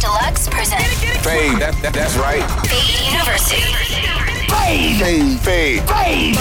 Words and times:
Deluxe 0.00 0.48
presents 0.48 0.94
Fade, 1.22 1.58
that, 1.60 1.74
that, 1.82 1.92
that's 1.92 2.16
right. 2.16 2.42
Fade 2.66 3.12
University. 3.12 3.60
Fade, 4.48 4.98
fade, 4.98 5.40
fade. 5.40 5.88
Fade. 5.88 6.36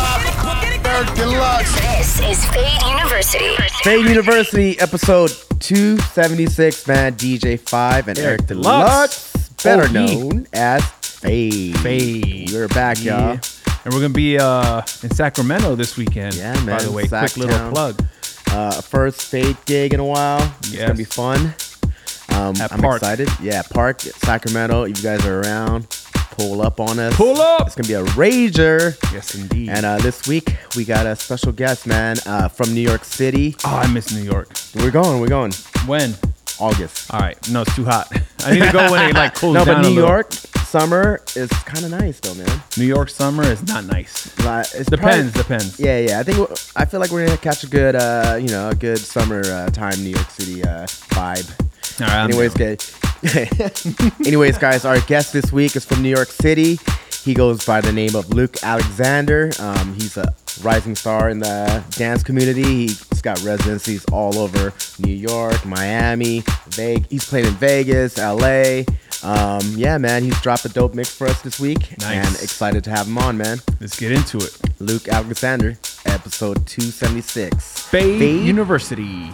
Eric 0.86 1.14
Deluxe. 1.16 1.74
This 1.82 2.20
is 2.22 2.46
Fade 2.46 2.82
University. 2.88 3.56
Fade 3.84 4.06
University, 4.08 4.80
episode 4.80 5.32
276, 5.60 6.88
man. 6.88 7.14
DJ 7.16 7.60
Five 7.60 8.08
and 8.08 8.18
Eric, 8.18 8.30
Eric 8.42 8.48
Deluxe, 8.48 9.32
Deluxe. 9.34 9.50
better 9.64 9.84
OG. 9.84 9.92
known 9.94 10.48
as 10.54 10.84
Fade. 10.86 11.78
Fade. 11.80 12.52
We're 12.52 12.68
back, 12.70 13.04
Yeah. 13.04 13.34
y'all. 13.34 13.40
And 13.86 13.94
we're 13.94 14.02
gonna 14.02 14.14
be 14.14 14.38
uh, 14.40 14.80
in 15.04 15.12
Sacramento 15.12 15.76
this 15.76 15.98
weekend. 15.98 16.36
Yeah, 16.36 16.54
man. 16.64 16.78
By 16.78 16.84
the 16.84 16.92
way, 16.92 17.08
quick 17.08 17.36
little 17.38 17.58
Sacktown. 17.58 17.72
plug. 17.74 18.06
Uh, 18.52 18.82
first 18.82 19.22
Fade 19.24 19.58
gig 19.66 19.94
in 19.94 20.00
a 20.00 20.06
while. 20.06 20.54
It's 20.60 20.72
Yes. 20.74 20.82
gonna 20.84 20.94
be 20.96 21.04
fun. 21.04 21.54
Um, 22.32 22.56
At 22.58 22.72
I'm 22.72 22.80
Park. 22.80 22.98
excited. 23.02 23.30
Yeah, 23.42 23.62
Park, 23.64 24.02
Sacramento. 24.02 24.84
If 24.84 24.98
you 24.98 25.04
guys 25.04 25.26
are 25.26 25.42
around, 25.42 25.88
pull 26.32 26.62
up 26.62 26.80
on 26.80 27.00
us. 27.00 27.16
Pull 27.16 27.40
up. 27.42 27.68
It's 27.68 27.76
gonna 27.76 27.88
be 27.88 27.94
a 27.96 28.04
rager. 28.14 28.98
Yes, 29.14 29.36
indeed. 29.36 29.70
And 29.70 29.86
uh, 29.86 29.98
this 30.00 30.28
week 30.28 30.56
we 30.76 30.86
got 30.86 31.06
a 31.06 31.16
special 31.16 31.52
guest, 31.52 31.86
man, 31.88 32.18
uh, 32.26 32.48
from 32.48 32.74
New 32.74 32.82
York 32.82 33.04
City. 33.04 33.56
oh, 33.66 33.76
I 33.78 33.88
miss 33.88 34.12
New 34.14 34.22
York. 34.24 34.50
We're 34.76 34.92
going. 34.92 35.20
We're 35.20 35.28
going. 35.28 35.52
When? 35.86 36.14
August. 36.62 37.14
All 37.14 37.22
right. 37.22 37.38
No, 37.50 37.62
it's 37.62 37.74
too 37.74 37.86
hot. 37.86 38.12
I 38.46 38.52
need 38.54 38.64
to 38.64 38.72
go 38.74 38.92
when 38.92 39.10
it 39.10 39.16
like 39.16 39.34
cools 39.36 39.54
no, 39.56 39.64
down. 39.64 39.82
but 39.82 39.86
a 39.86 39.90
New. 39.90 39.96
York 39.96 40.34
summer 40.34 41.22
is 41.36 41.50
kind 41.50 41.86
of 41.86 41.92
nice, 41.92 42.20
though, 42.20 42.34
man. 42.36 42.62
New 42.78 42.86
York 42.86 43.10
summer 43.10 43.44
is 43.44 43.66
not 43.66 43.86
nice. 43.86 44.38
Like, 44.44 44.66
it's 44.76 44.90
Depends. 44.90 45.32
probably- 45.32 45.42
depends. 45.58 45.80
Yeah, 45.80 46.00
yeah. 46.00 46.20
I 46.20 46.24
think 46.24 46.38
I 46.76 46.84
feel 46.86 47.00
like 47.00 47.12
we're 47.12 47.26
gonna 47.26 47.38
catch 47.38 47.64
a 47.64 47.68
good, 47.68 47.96
uh, 47.96 48.38
you 48.42 48.50
know, 48.50 48.70
a 48.70 48.76
good 48.76 48.98
summer 49.00 49.42
uh, 49.46 49.70
time 49.70 50.04
New 50.04 50.10
York 50.10 50.30
City 50.32 50.62
uh, 50.64 50.86
vibe. 51.16 51.50
Right. 52.00 52.24
Anyways, 52.26 52.54
good. 52.54 52.84
Anyways, 54.26 54.58
guys, 54.58 54.86
our 54.86 55.00
guest 55.02 55.34
this 55.34 55.52
week 55.52 55.76
is 55.76 55.84
from 55.86 56.02
New 56.02 56.10
York 56.10 56.30
City. 56.30 56.80
He 57.24 57.34
goes 57.34 57.66
by 57.66 57.82
the 57.82 57.92
name 57.92 58.16
of 58.16 58.30
Luke 58.30 58.56
Alexander. 58.64 59.52
Um, 59.60 59.94
he's 59.96 60.16
a 60.18 60.34
rising 60.62 60.96
star 60.96 61.30
in 61.30 61.40
the 61.40 61.84
dance 61.92 62.24
community. 62.24 62.88
He's 62.88 63.22
got 63.22 63.42
residencies 63.44 64.06
all 64.06 64.38
over 64.40 64.74
New 65.00 65.14
York, 65.14 65.66
Miami, 65.66 66.44
Vegas. 66.70 67.08
He's 67.10 67.26
played 67.30 67.46
in 67.46 67.54
Vegas, 67.56 68.18
LA. 68.18 68.84
Um, 69.22 69.74
yeah, 69.76 69.98
man, 69.98 70.24
he's 70.24 70.40
dropped 70.42 70.64
a 70.64 70.70
dope 70.70 70.94
mix 70.96 71.14
for 71.14 71.28
us 71.28 71.42
this 71.42 71.60
week, 71.60 71.98
Nice. 72.00 72.26
and 72.26 72.36
excited 72.42 72.86
to 72.86 72.90
have 72.90 73.06
him 73.08 73.18
on, 73.18 73.38
man. 73.38 73.58
Let's 73.82 74.00
get 74.00 74.14
into 74.14 74.38
it. 74.38 74.58
Luke 74.80 75.10
Alexander, 75.10 75.78
episode 76.06 76.66
276. 76.66 77.80
Fade, 77.90 78.18
Fade? 78.20 78.46
University. 78.48 79.30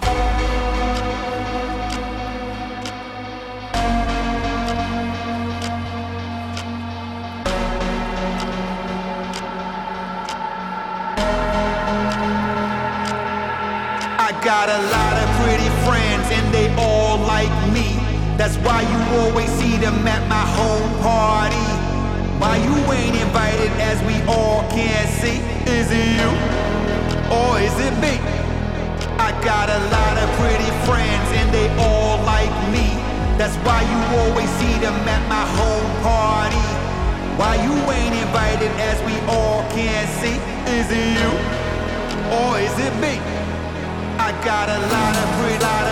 Got 14.45 14.69
a 14.69 14.81
lot 14.93 15.17
of 15.17 15.27
pretty 15.41 15.69
friends 15.81 16.29
and 16.29 16.53
they 16.53 16.69
all 16.77 17.17
like 17.25 17.49
me. 17.73 17.97
That's 18.37 18.57
why 18.61 18.85
you 18.85 18.99
always 19.17 19.49
see 19.57 19.75
them 19.77 20.05
at 20.05 20.21
my 20.29 20.45
home 20.53 20.91
party. 21.01 21.65
Why 22.37 22.61
you 22.61 22.77
ain't 22.93 23.17
invited 23.17 23.73
as 23.81 23.97
we 24.05 24.13
all 24.29 24.61
can 24.69 25.01
see? 25.17 25.41
Is 25.65 25.89
it 25.89 26.21
you 26.21 26.29
or 27.33 27.57
is 27.57 27.73
it 27.81 27.97
me? 27.97 28.21
I 29.17 29.33
got 29.41 29.65
a 29.65 29.81
lot 29.89 30.15
of 30.21 30.29
pretty 30.37 30.69
friends 30.85 31.27
and 31.41 31.49
they 31.49 31.65
all 31.81 32.21
like 32.21 32.53
me. 32.69 32.85
That's 33.41 33.57
why 33.65 33.81
you 33.81 33.99
always 34.21 34.49
see 34.61 34.77
them 34.77 34.93
at 35.09 35.25
my 35.25 35.41
home 35.57 35.89
party. 36.05 36.67
Why 37.33 37.57
you 37.65 37.73
ain't 37.97 38.13
invited 38.13 38.69
as 38.77 39.01
we 39.09 39.17
all 39.25 39.65
can 39.73 40.05
see? 40.21 40.37
Is 40.69 40.85
it 40.93 41.17
you 41.17 41.33
or 42.29 42.59
is 42.59 42.77
it 42.77 42.93
me? 43.01 43.24
I 44.27 44.31
got 44.43 44.67
a 44.69 44.79
lot 44.79 45.15
of 45.15 45.29
free, 45.37 45.84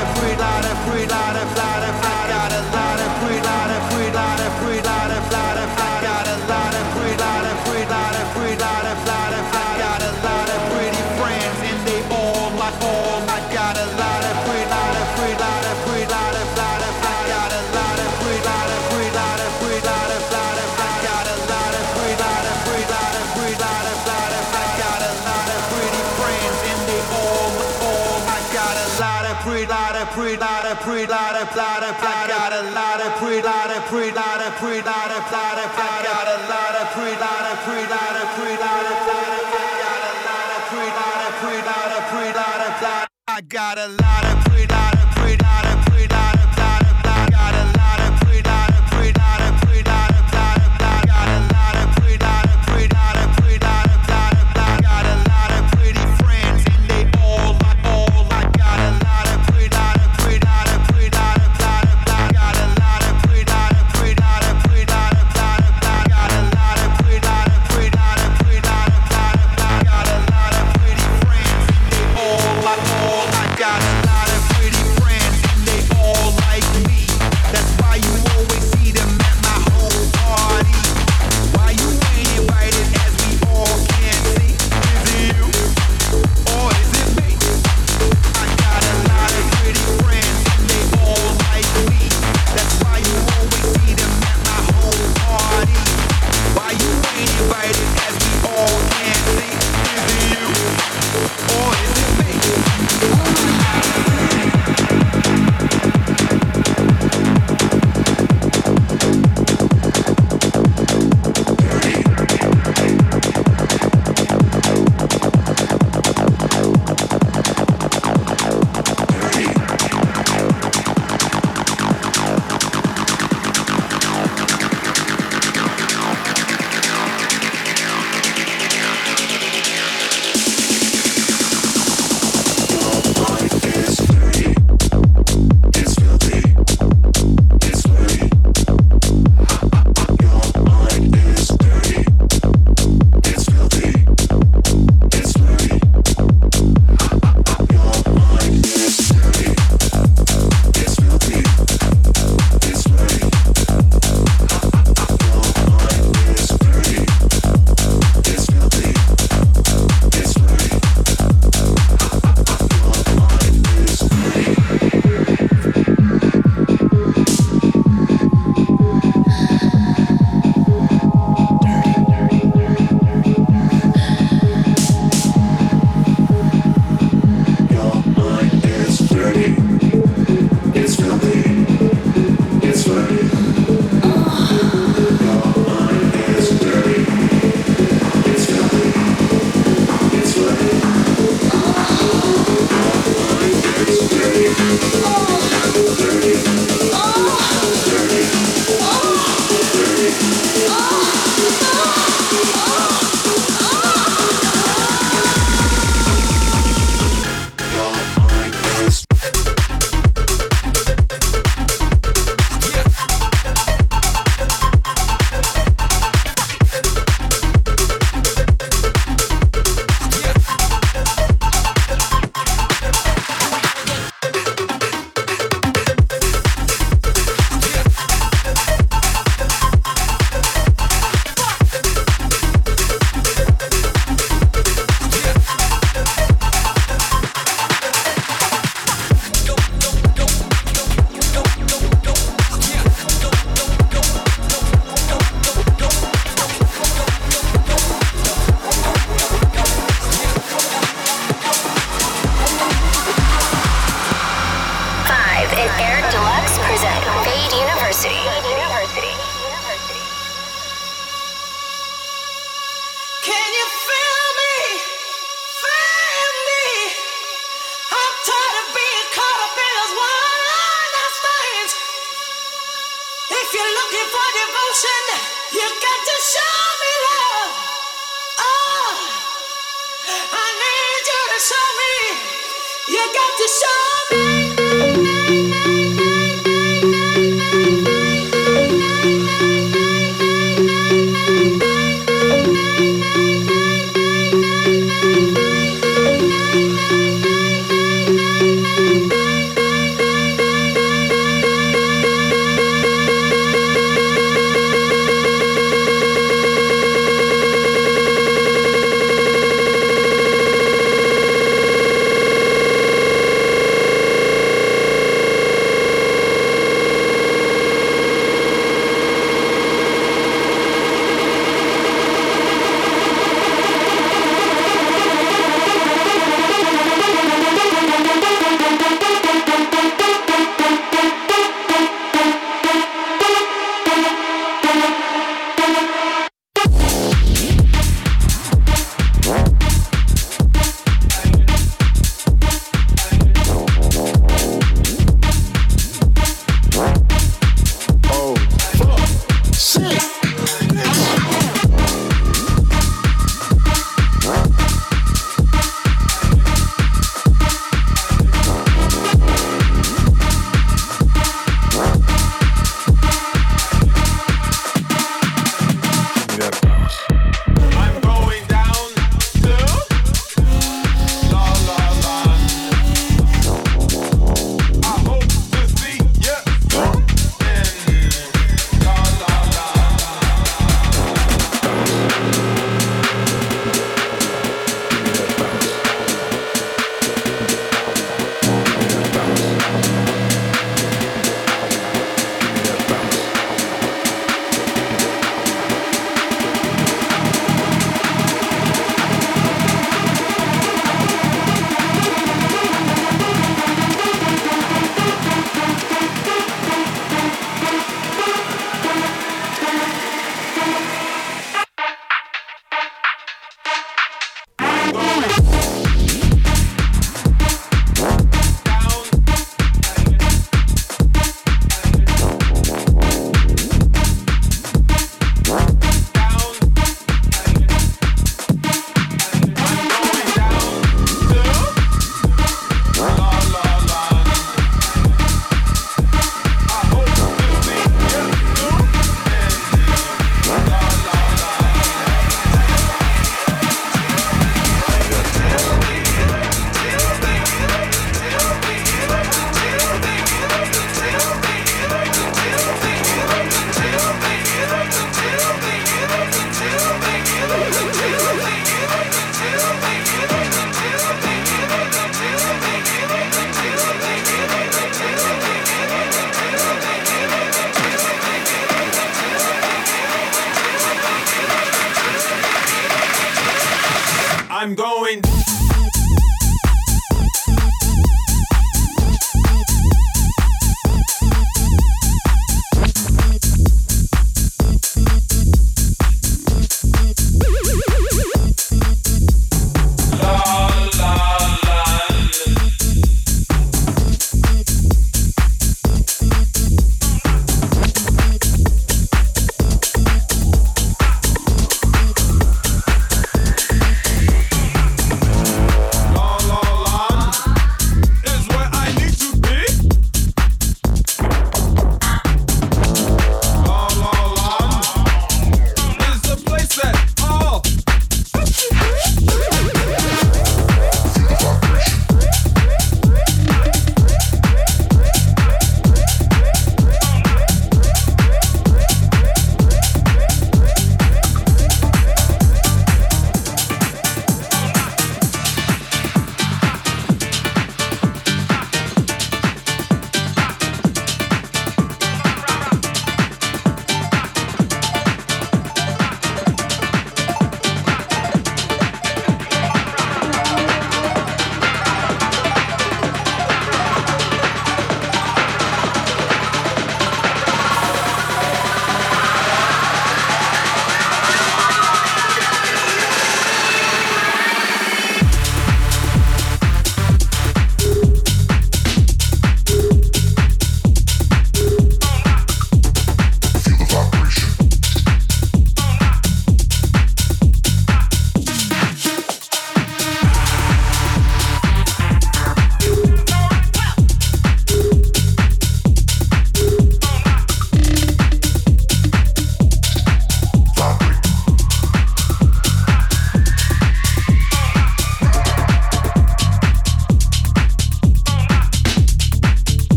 I 43.36 43.42
got 43.42 43.80
a 43.80 43.88
lot 43.88 44.26
of 44.26 44.53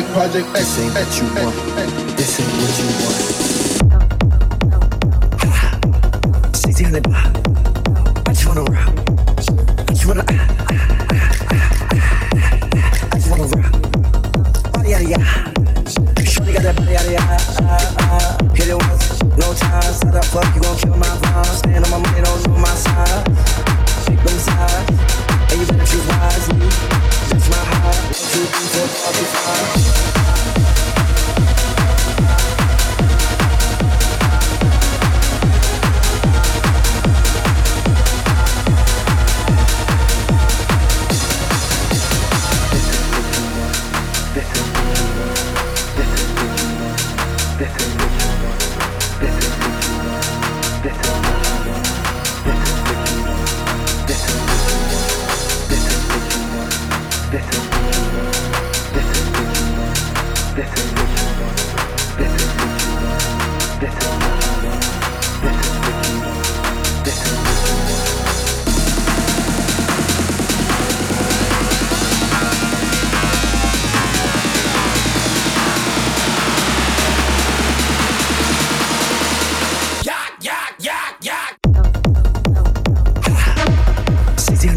project, 0.00 0.48
X 0.56 0.78
ain't 0.78 0.94
what 0.94 1.20
you 1.20 1.26
want. 1.44 2.16
This 2.16 2.40
ain't 2.40 2.48
what 2.48 2.78
you 2.78 3.04
want. 3.04 3.31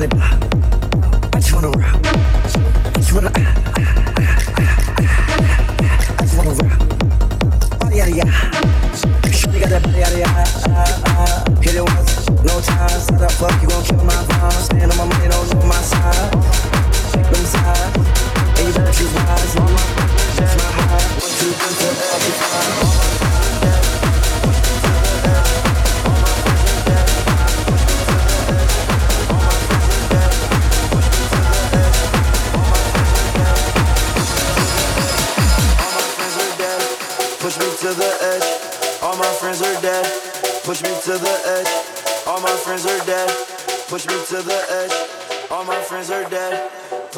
the 0.10 0.35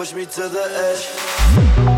push 0.07 0.15
me 0.15 0.25
to 0.25 0.47
the 0.47 0.63
edge. 1.85 1.96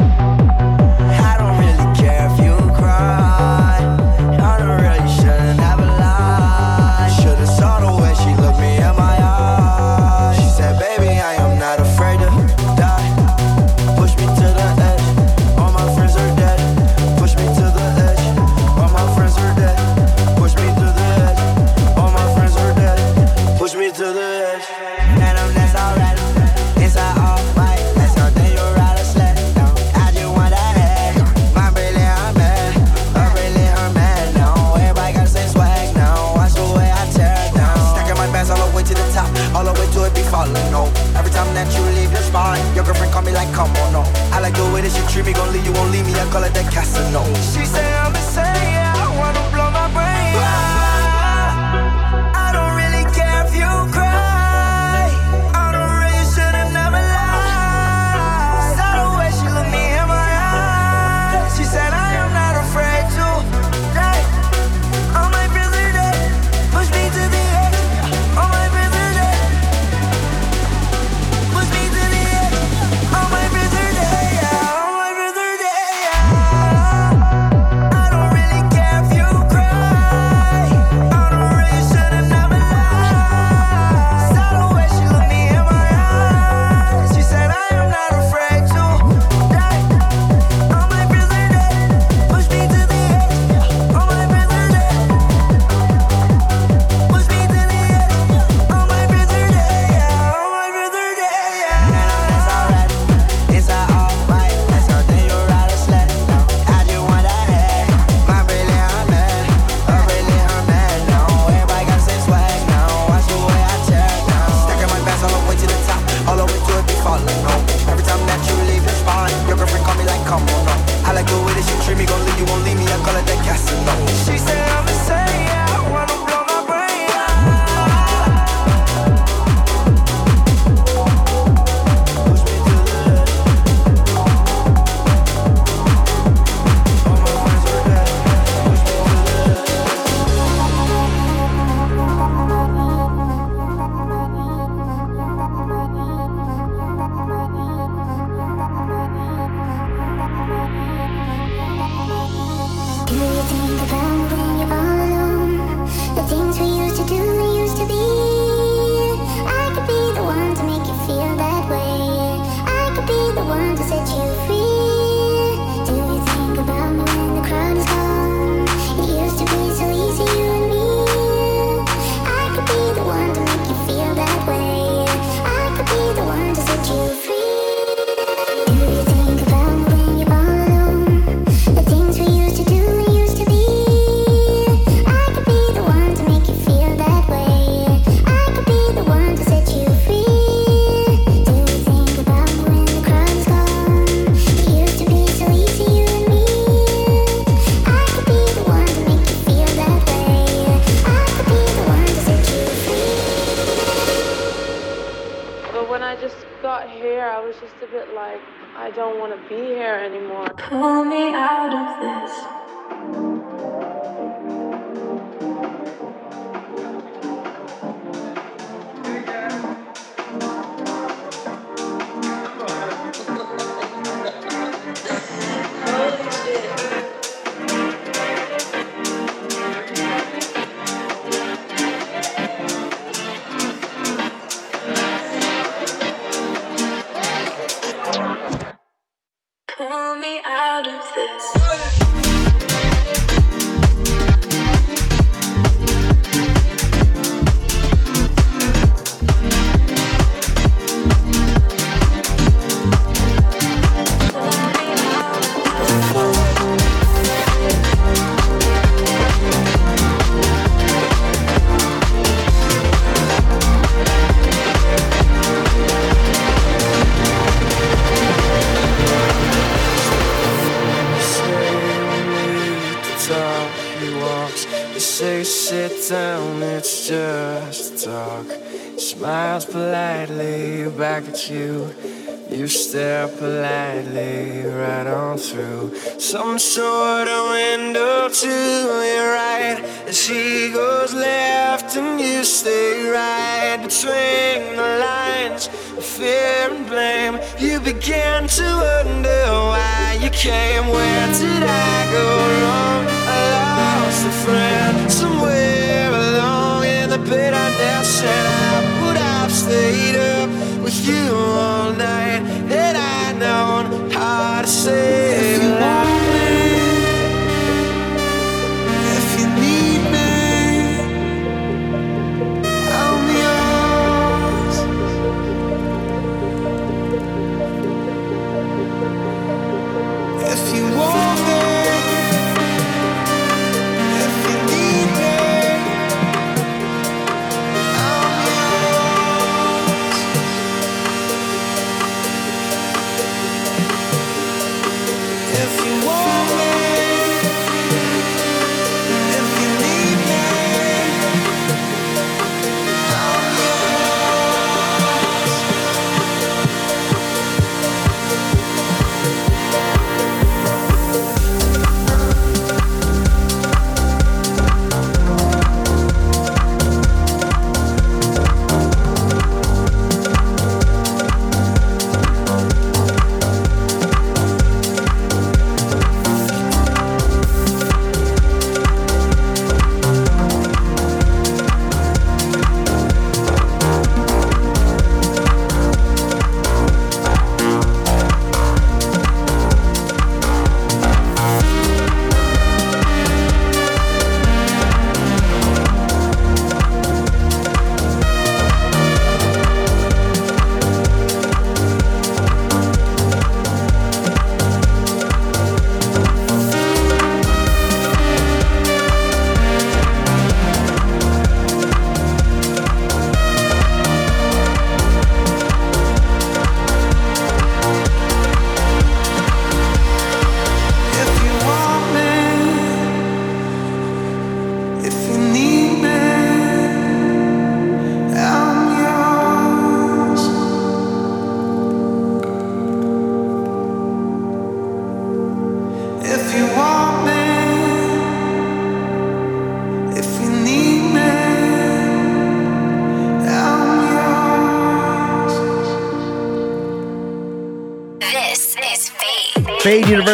You 311.10 311.34
all 311.36 311.92
night. 311.94 312.29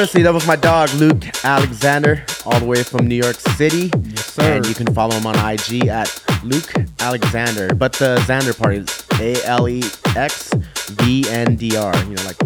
University. 0.05 0.23
That 0.23 0.33
was 0.33 0.45
my 0.45 0.55
dog 0.55 0.93
Luke 0.93 1.23
Alexander, 1.43 2.23
all 2.45 2.59
the 2.59 2.65
way 2.65 2.83
from 2.83 3.07
New 3.07 3.15
York 3.15 3.37
City. 3.37 3.89
Yes, 4.03 4.33
sir. 4.33 4.57
And 4.57 4.65
you 4.67 4.75
can 4.75 4.93
follow 4.93 5.15
him 5.15 5.25
on 5.25 5.35
IG 5.35 5.87
at 5.87 6.13
Luke 6.43 6.71
Alexander. 6.99 7.73
But 7.73 7.93
the 7.93 8.17
Xander 8.27 8.55
part 8.55 8.75
is 8.75 9.03
A 9.19 9.43
L 9.45 9.67
E 9.67 9.81
X 10.15 10.53
V 10.89 11.27
N 11.29 11.55
D 11.55 11.75
R. 11.75 11.95
You 12.03 12.15
know, 12.15 12.23
like 12.23 12.37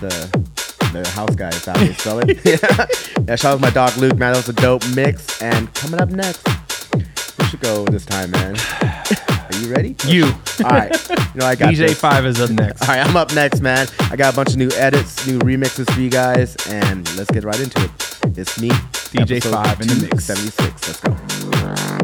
the 0.00 0.14
the 0.94 1.06
house 1.14 1.34
guy 1.34 1.50
is 1.50 1.64
how 1.66 1.74
they 1.74 1.92
spell 1.92 2.20
it. 2.20 2.40
yeah. 2.44 2.86
yeah. 3.28 3.36
Shout 3.36 3.52
out 3.52 3.56
to 3.56 3.60
my 3.60 3.70
dog 3.70 3.96
Luke, 3.98 4.16
man. 4.16 4.32
That 4.32 4.38
was 4.38 4.48
a 4.48 4.54
dope 4.54 4.88
mix. 4.94 5.42
And 5.42 5.72
coming 5.74 6.00
up 6.00 6.08
next, 6.08 6.46
we 7.38 7.44
should 7.44 7.60
go 7.60 7.84
this 7.84 8.06
time, 8.06 8.30
man. 8.30 8.56
You 9.64 9.72
ready? 9.72 9.96
You. 10.06 10.24
All 10.62 10.70
right. 10.70 11.08
You 11.08 11.40
know 11.40 11.46
I 11.46 11.54
got 11.54 11.72
DJ 11.72 11.88
this. 11.88 11.98
Five 12.00 12.26
is 12.26 12.38
up 12.38 12.50
next. 12.62 12.82
All 12.82 12.88
right, 12.88 13.06
I'm 13.06 13.16
up 13.16 13.34
next, 13.34 13.60
man. 13.62 13.86
I 14.10 14.16
got 14.16 14.34
a 14.34 14.36
bunch 14.36 14.50
of 14.50 14.56
new 14.58 14.70
edits, 14.76 15.26
new 15.26 15.38
remixes 15.38 15.90
for 15.90 16.00
you 16.00 16.10
guys, 16.10 16.54
and 16.68 16.98
let's 17.16 17.30
get 17.30 17.44
right 17.44 17.58
into 17.58 17.82
it. 17.82 18.38
It's 18.38 18.60
me, 18.60 18.68
DJ 18.68 19.42
Five 19.42 19.80
in 19.80 19.88
the 19.88 20.06
mix. 20.10 20.24
Seventy 20.24 20.50
six. 20.50 20.86
Let's 20.86 21.00
go. 21.00 22.03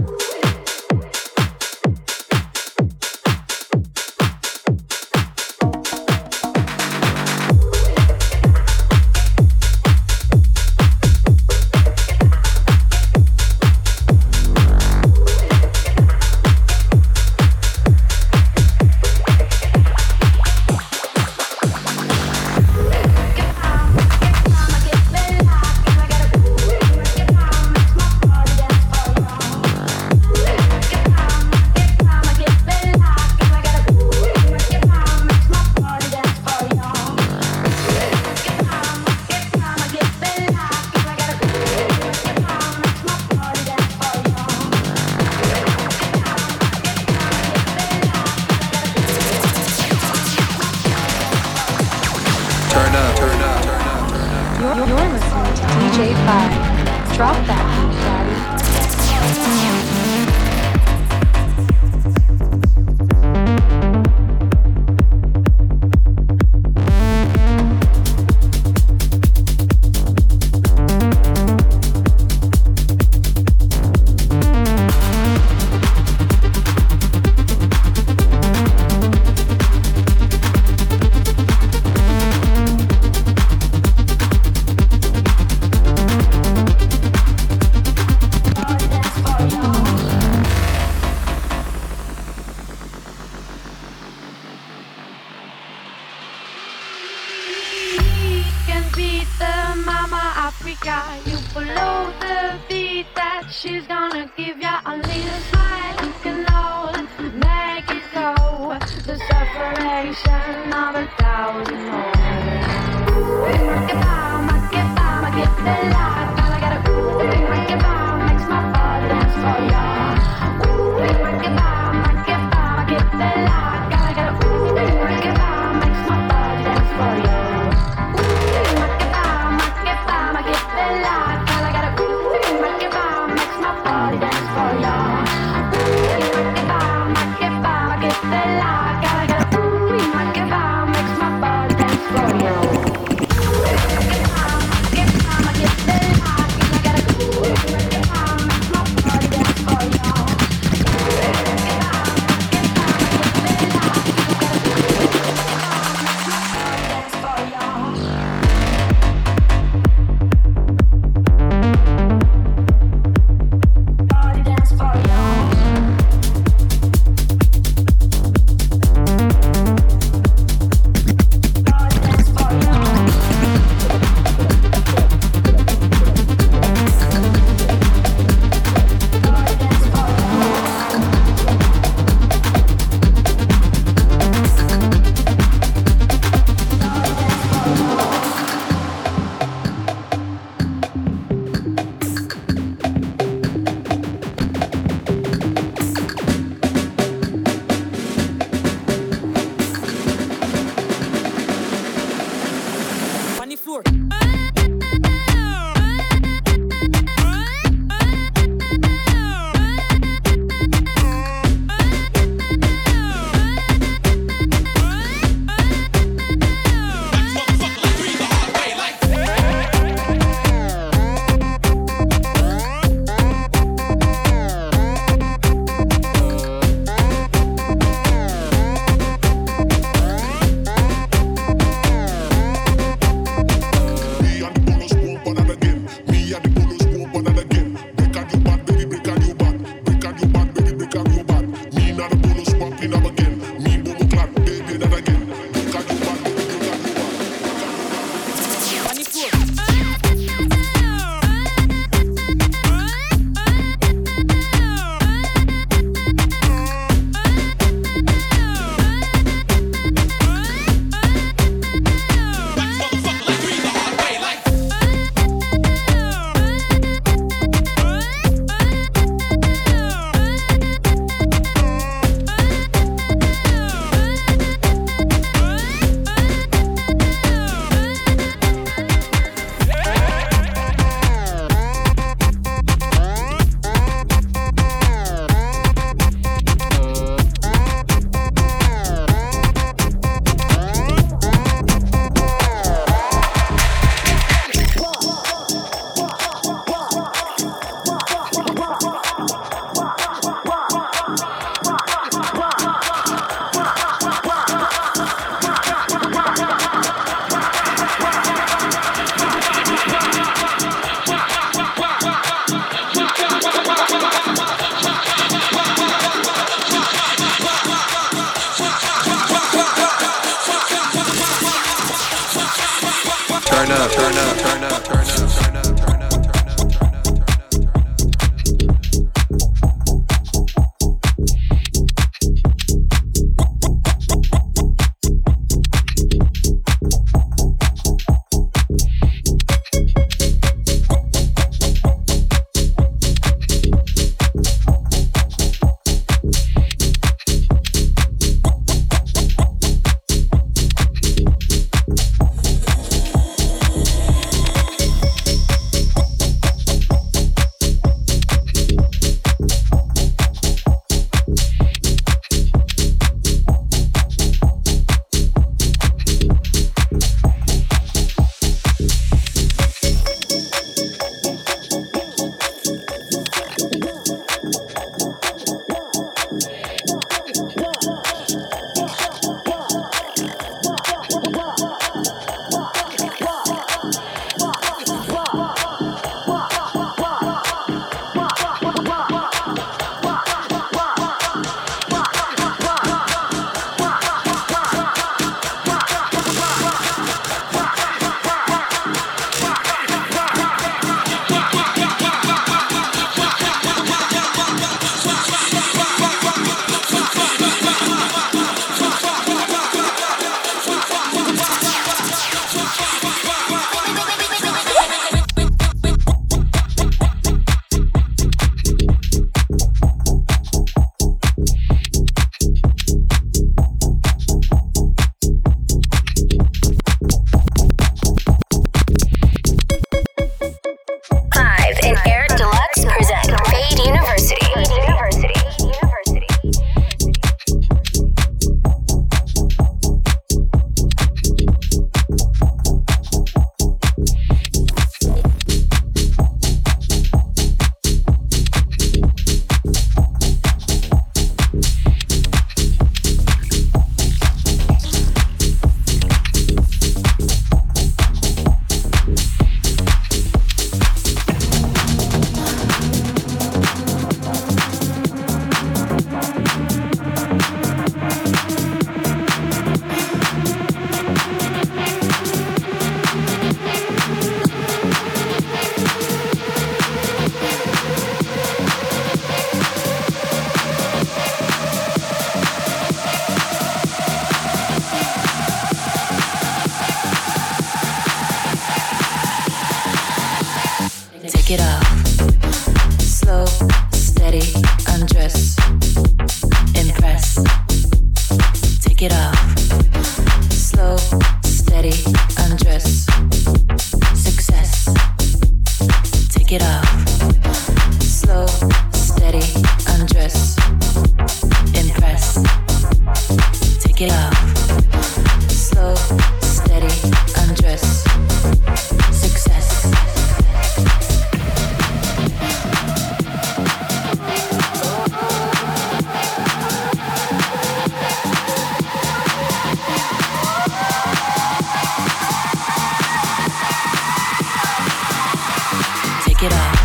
get 536.41 536.53
off. 536.55 536.80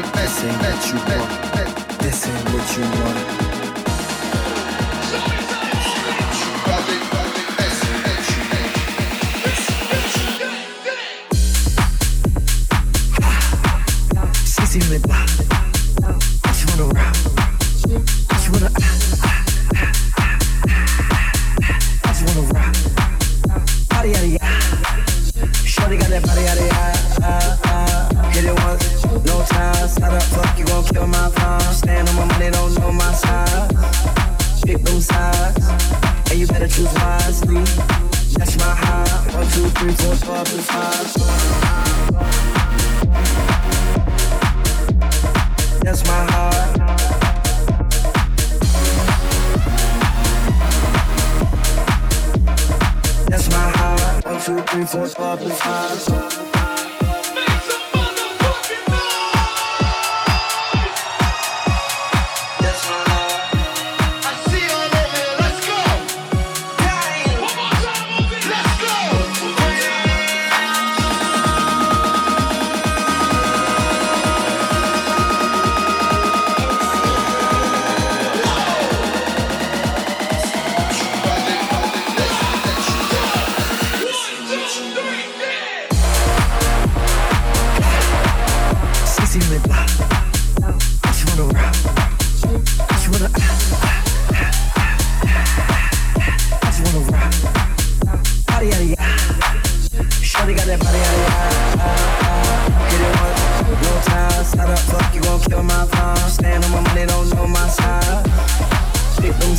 music, 0.00 0.14
ain't 0.44 0.62
what 0.62 0.86
you 0.86 0.98
want. 0.98 1.98
This 1.98 2.28
ain't 2.28 2.50
what 2.50 2.76
you 2.76 2.84
want. 3.02 3.49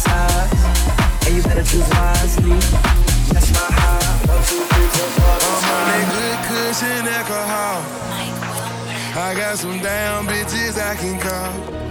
and 0.08 1.36
you 1.36 1.42
better 1.44 1.64
choose 1.64 1.90
wisely. 1.90 2.58
That's 3.34 3.52
my 3.54 3.68
high. 3.70 4.02
I'm 5.44 5.66
on 5.70 5.84
that 5.90 6.06
good 6.14 6.40
cushion 6.48 7.08
alcohol. 7.08 7.78
I 9.14 9.34
got 9.36 9.58
some 9.58 9.80
damn 9.80 10.26
bitches 10.26 10.80
I 10.80 10.96
can 10.96 11.20
call. 11.20 11.91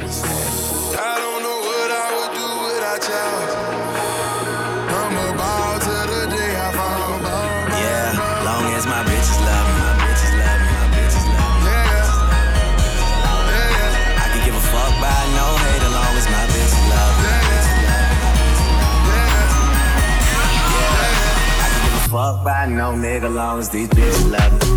fuck 22.31 22.45
by 22.45 22.67
no 22.67 22.93
nigga 22.93 23.33
long 23.33 23.59
as 23.59 23.69
these 23.71 23.89
bitches 23.89 24.31
love 24.31 24.53
me. 24.61 24.70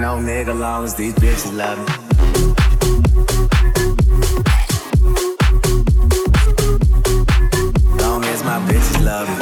no 0.00 0.16
nigga 0.16 0.58
long 0.58 0.84
as 0.84 0.94
these 0.94 1.12
bitches 1.14 1.54
love 1.54 1.78
me. 1.78 1.84
Long 8.00 8.24
as 8.24 8.42
my 8.42 8.58
love 9.02 9.28
me. 9.28 9.40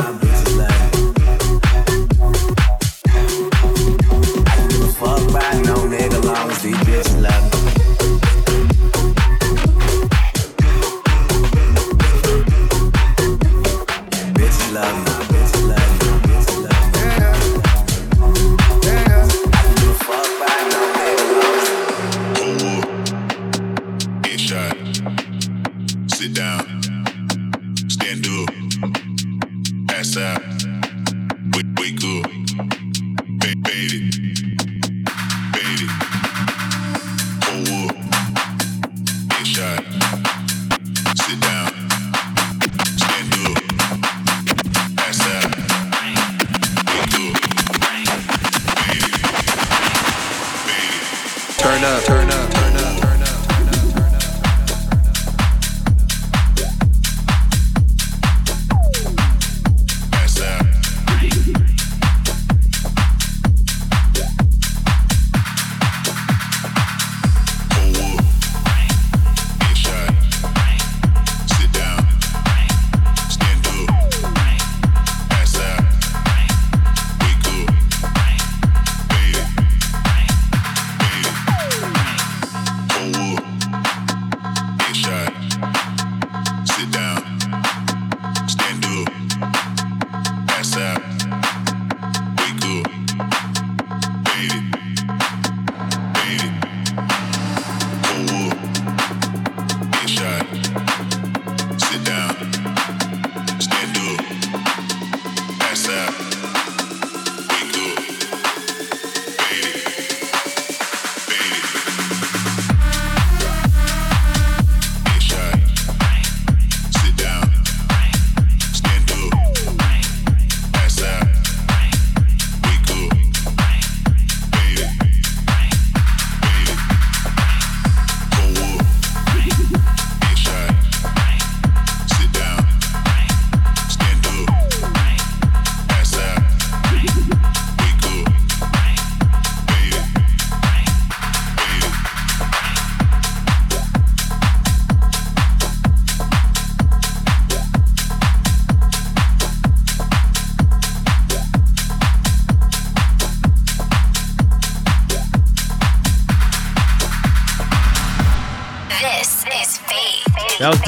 I 4.47 4.57
don't 4.57 4.69
give 4.69 4.83
a 4.83 4.89
fuck 4.99 5.23
no 5.65 5.77
nigga 5.87 6.25
long 6.25 6.51
as 6.51 6.61
these 6.61 6.77
bitches 6.79 7.23
love 7.23 7.45
me. 7.45 7.48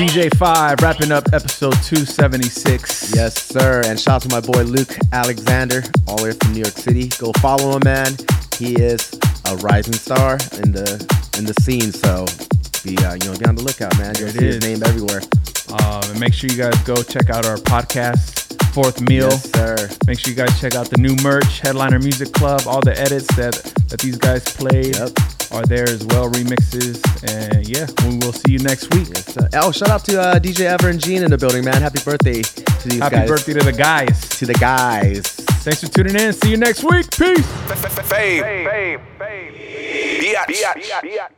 DJ5 0.01 0.81
wrapping 0.81 1.13
up 1.13 1.25
episode 1.35 1.75
276. 1.83 3.15
Yes, 3.15 3.35
sir. 3.35 3.83
And 3.85 4.01
shout 4.01 4.15
out 4.15 4.23
to 4.23 4.29
my 4.31 4.41
boy 4.41 4.63
Luke 4.63 4.97
Alexander, 5.13 5.83
all 6.09 6.17
the 6.17 6.23
way 6.25 6.33
from 6.33 6.55
New 6.55 6.61
York 6.61 6.73
City. 6.73 7.09
Go 7.19 7.33
follow 7.33 7.77
him, 7.77 7.83
man. 7.85 8.17
He 8.57 8.77
is 8.77 9.13
a 9.45 9.57
rising 9.57 9.93
star 9.93 10.39
in 10.65 10.73
the 10.73 10.89
in 11.37 11.45
the 11.45 11.53
scene. 11.61 11.93
So 11.93 12.25
be 12.81 12.97
uh, 13.05 13.13
you 13.13 13.29
know 13.29 13.39
be 13.39 13.45
on 13.45 13.57
the 13.57 13.63
lookout, 13.63 13.93
man. 13.99 14.15
You'll 14.19 14.31
see 14.31 14.47
is. 14.47 14.55
his 14.55 14.65
name 14.65 14.83
everywhere. 14.89 15.21
Um, 15.69 16.01
and 16.11 16.19
make 16.19 16.33
sure 16.33 16.49
you 16.49 16.57
guys 16.57 16.83
go 16.85 17.03
check 17.03 17.29
out 17.29 17.45
our 17.45 17.59
podcast, 17.59 18.57
Fourth 18.73 19.03
Meal. 19.03 19.29
Yes, 19.29 19.53
sir. 19.53 19.77
Make 20.07 20.19
sure 20.19 20.33
you 20.33 20.37
guys 20.37 20.59
check 20.59 20.77
out 20.77 20.89
the 20.89 20.97
new 20.97 21.15
merch, 21.23 21.61
Headliner 21.61 21.99
Music 21.99 22.33
Club, 22.33 22.63
all 22.65 22.81
the 22.81 22.99
edits 22.99 23.29
that 23.37 23.53
that 23.91 24.01
these 24.01 24.17
guys 24.17 24.45
play. 24.45 24.93
Yep 24.97 25.11
are 25.53 25.65
there 25.65 25.89
as 25.89 26.05
well, 26.07 26.31
remixes. 26.31 27.01
And 27.29 27.69
yeah, 27.69 27.87
we 28.09 28.17
will 28.25 28.33
see 28.33 28.53
you 28.53 28.59
next 28.61 28.93
week. 28.95 29.09
Yes, 29.15 29.27
sir. 29.35 29.49
Oh, 29.55 29.73
shout 29.73 29.91
out 29.91 30.05
to 30.07 30.21
uh, 30.21 30.39
DJ 30.39 30.67
Ever 30.67 30.89
and 30.89 31.01
Gene 31.01 31.23
in 31.23 31.31
the 31.31 31.39
building, 31.39 31.65
man. 31.65 31.81
Happy 31.83 32.01
birthday 32.05 32.43
to 32.43 32.89
these 32.89 32.99
Happy 33.01 33.17
guys. 33.17 33.29
birthday 33.29 33.53
to 33.55 33.65
the 33.65 33.73
guys. 33.73 34.29
To 34.39 34.47
the 34.47 34.55
guys. 34.55 35.23
Thanks 35.63 35.81
for 35.83 35.89
tuning 35.89 36.17
in. 36.17 36.33
See 36.33 36.51
you 36.51 36.57
next 36.57 36.83
week. 36.85 37.11
Peace. 37.11 37.47
Fave. 38.09 39.01
Biatch. 40.19 41.31